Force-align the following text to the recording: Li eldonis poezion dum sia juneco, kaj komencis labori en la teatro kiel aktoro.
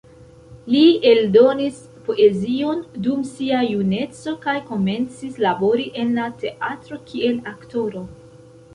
Li 0.75 0.79
eldonis 1.09 1.77
poezion 2.07 2.81
dum 3.09 3.21
sia 3.35 3.61
juneco, 3.75 4.35
kaj 4.49 4.57
komencis 4.73 5.41
labori 5.47 5.89
en 6.07 6.19
la 6.21 6.29
teatro 6.45 7.03
kiel 7.13 7.43
aktoro. 7.57 8.07